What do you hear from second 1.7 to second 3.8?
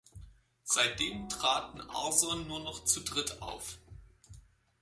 Arson nur noch zu dritt auf.